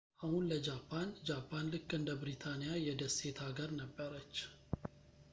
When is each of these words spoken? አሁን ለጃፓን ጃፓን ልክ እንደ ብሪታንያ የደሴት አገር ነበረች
አሁን 0.25 0.43
ለጃፓን 0.51 1.09
ጃፓን 1.27 1.65
ልክ 1.73 1.91
እንደ 1.97 2.09
ብሪታንያ 2.21 2.71
የደሴት 2.85 3.41
አገር 3.49 3.71
ነበረች 3.81 4.35